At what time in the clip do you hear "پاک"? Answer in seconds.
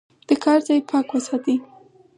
0.89-1.07